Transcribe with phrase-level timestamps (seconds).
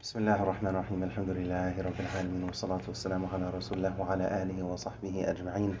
[0.00, 4.63] بسم الله الرحمن الرحيم الحمد لله رب العالمين والصلاة والسلام على رسول الله وعلى آله
[4.63, 5.77] وصحبه أجمعين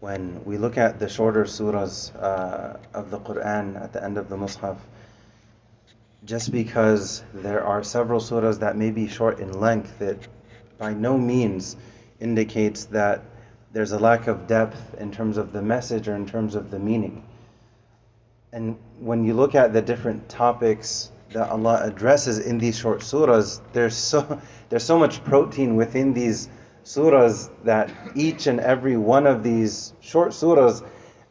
[0.00, 4.28] When we look at the shorter surahs uh, of the Quran at the end of
[4.28, 4.76] the Mus'haf,
[6.24, 10.26] just because there are several surahs that may be short in length, it
[10.78, 11.76] by no means
[12.20, 13.22] indicates that
[13.72, 16.78] there's a lack of depth in terms of the message or in terms of the
[16.78, 17.24] meaning.
[18.52, 23.60] And when you look at the different topics that Allah addresses in these short surahs,
[23.72, 26.48] there's so there's so much protein within these
[26.84, 30.82] surahs that each and every one of these short surahs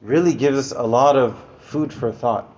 [0.02, 2.54] really gives us a lot of food for thought.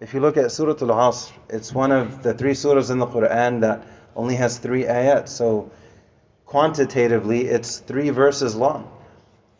[0.00, 3.60] If you look at Surah Al-Asr, it's one of the three surahs in the Quran
[3.60, 5.28] that only has three ayat.
[5.28, 5.70] So
[6.44, 8.90] quantitatively, it's three verses long.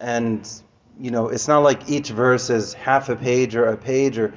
[0.01, 0.49] And
[1.01, 4.35] you know, it's not like each verse is half a page or a page or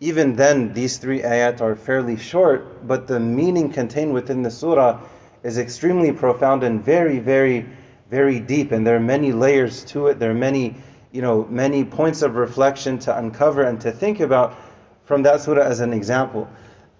[0.00, 5.00] even then these three ayat are fairly short, but the meaning contained within the surah
[5.42, 7.66] is extremely profound and very, very,
[8.10, 8.72] very deep.
[8.72, 10.18] And there are many layers to it.
[10.18, 10.76] There are many,
[11.12, 14.56] you know, many points of reflection to uncover and to think about
[15.04, 16.48] from that surah as an example.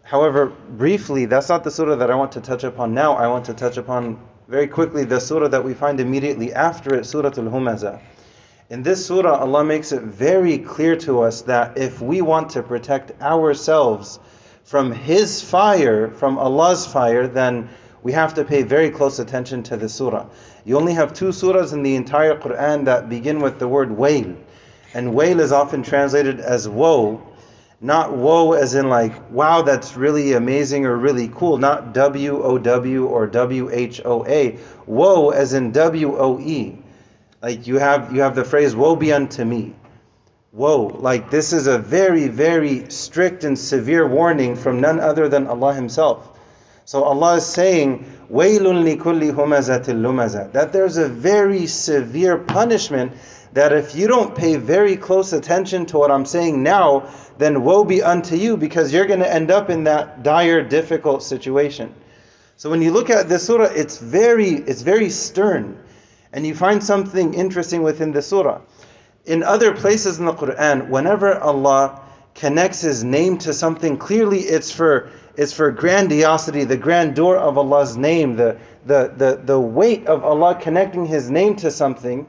[0.03, 3.15] However, briefly, that's not the surah that I want to touch upon now.
[3.15, 7.07] I want to touch upon very quickly the surah that we find immediately after it,
[7.07, 8.01] Surah Al-Humazah.
[8.71, 12.63] In this surah, Allah makes it very clear to us that if we want to
[12.63, 14.19] protect ourselves
[14.63, 17.69] from His fire, from Allah's fire, then
[18.03, 20.25] we have to pay very close attention to the surah.
[20.65, 24.35] You only have two surahs in the entire Quran that begin with the word wail.
[24.95, 27.23] And wail is often translated as woe,
[27.83, 32.57] not woe as in like, wow, that's really amazing or really cool, not W O
[32.57, 34.57] W or W H O A.
[34.87, 36.79] Woe as in W O E.
[37.45, 39.75] Like you have you have the phrase woe be unto me.
[40.53, 40.87] Woe.
[40.87, 45.75] Like this is a very, very strict and severe warning from none other than Allah
[45.75, 46.41] Himself.
[46.87, 50.53] So Allah is saying, Wailun likulli humazatil lumaza.
[50.53, 53.13] That there's a very severe punishment
[53.53, 57.85] that if you don't pay very close attention to what I'm saying now, then woe
[57.85, 61.93] be unto you because you're going to end up in that dire, difficult situation.
[62.57, 65.79] So when you look at this surah, it's very, it's very stern.
[66.35, 68.61] And you find something interesting within the surah.
[69.25, 72.01] In other places in the Quran, whenever Allah
[72.35, 77.97] connects His name to something, clearly it's for it's for grandiosity, the grandeur of Allah's
[77.97, 78.57] name, the,
[78.87, 82.27] the, the, the weight of Allah connecting His name to something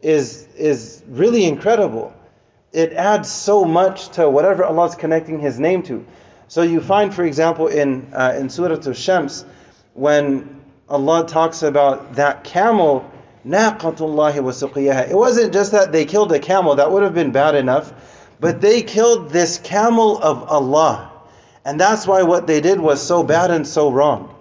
[0.00, 2.14] is, is really incredible.
[2.72, 6.06] It adds so much to whatever Allah is connecting His name to.
[6.48, 9.44] So you find, for example, in, uh, in Surah Al-Shams,
[9.92, 13.10] when Allah talks about that camel
[13.46, 17.92] It wasn't just that they killed a camel, that would have been bad enough,
[18.40, 21.12] but they killed this camel of Allah.
[21.64, 24.34] And that's why what they did was so bad and so wrong.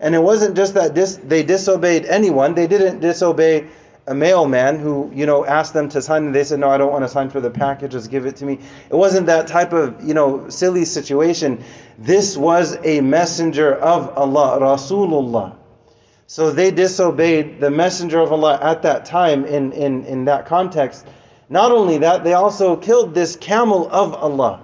[0.00, 3.66] And it wasn't just that dis- they disobeyed anyone, they didn't disobey
[4.06, 6.90] a mailman who, you know, asked them to sign and they said, No, I don't
[6.90, 8.58] want to sign for the package, just give it to me.
[8.90, 11.62] It wasn't that type of, you know, silly situation.
[11.98, 15.56] This was a messenger of Allah, Rasulullah.
[16.32, 21.06] So they disobeyed the messenger of Allah at that time in, in, in that context.
[21.50, 24.62] Not only that, they also killed this camel of Allah.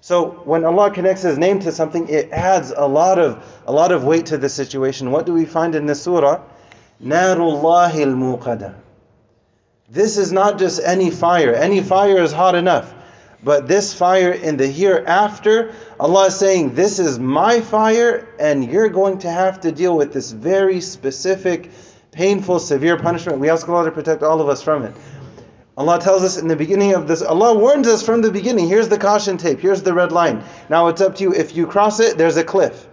[0.00, 3.92] So when Allah connects His name to something, it adds a lot of a lot
[3.92, 5.12] of weight to the situation.
[5.12, 6.42] What do we find in this surah?
[7.00, 8.74] Narullahi al
[9.88, 11.54] This is not just any fire.
[11.54, 12.92] Any fire is hot enough.
[13.42, 18.88] But this fire in the hereafter, Allah is saying, This is my fire, and you're
[18.88, 21.70] going to have to deal with this very specific,
[22.10, 23.38] painful, severe punishment.
[23.38, 24.94] We ask Allah to protect all of us from it.
[25.76, 28.66] Allah tells us in the beginning of this, Allah warns us from the beginning.
[28.66, 30.42] Here's the caution tape, here's the red line.
[30.68, 31.32] Now it's up to you.
[31.32, 32.88] If you cross it, there's a cliff.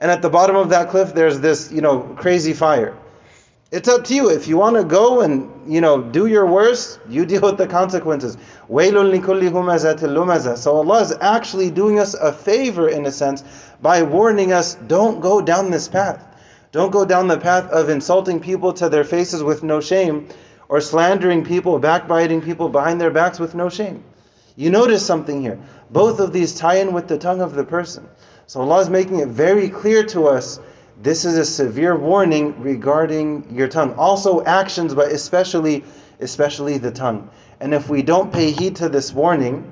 [0.00, 2.96] And at the bottom of that cliff, there's this, you know, crazy fire.
[3.70, 4.30] It's up to you.
[4.30, 7.66] If you want to go and, you know, do your worst, you deal with the
[7.66, 8.38] consequences.
[8.66, 13.44] So Allah is actually doing us a favor in a sense
[13.82, 16.24] by warning us, don't go down this path.
[16.72, 20.28] Don't go down the path of insulting people to their faces with no shame
[20.70, 24.02] or slandering people, backbiting people behind their backs with no shame.
[24.56, 25.60] You notice something here.
[25.90, 28.08] Both of these tie in with the tongue of the person.
[28.46, 30.58] So Allah is making it very clear to us
[31.00, 33.94] this is a severe warning regarding your tongue.
[33.94, 35.84] Also actions, but especially
[36.20, 37.30] especially the tongue.
[37.60, 39.70] And if we don't pay heed to this warning,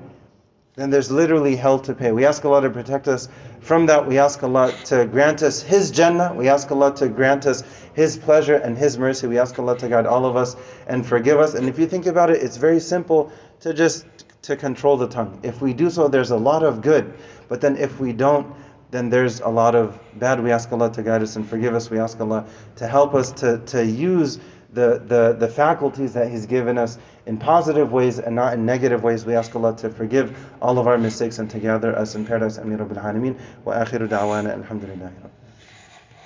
[0.76, 2.12] then there's literally hell to pay.
[2.12, 3.28] We ask Allah to protect us
[3.60, 4.06] from that.
[4.06, 6.34] We ask Allah to grant us His Jannah.
[6.34, 7.64] We ask Allah to grant us
[7.94, 9.26] His pleasure and His mercy.
[9.26, 10.54] We ask Allah to guide all of us
[10.86, 11.54] and forgive us.
[11.54, 14.04] And if you think about it, it's very simple to just
[14.42, 15.40] to control the tongue.
[15.42, 17.14] If we do so, there's a lot of good.
[17.48, 18.54] But then if we don't,
[18.90, 20.42] then there's a lot of bad.
[20.42, 21.90] We ask Allah to guide us and forgive us.
[21.90, 22.46] We ask Allah
[22.76, 24.38] to help us to, to use
[24.72, 29.02] the, the, the faculties that He's given us in positive ways and not in negative
[29.02, 29.24] ways.
[29.24, 32.58] We ask Allah to forgive all of our mistakes and to gather us in paradise.
[32.58, 33.40] Ameen Rabbil Alameen.
[33.64, 34.52] Wa akhiru da'wana.
[34.52, 35.10] Alhamdulillah.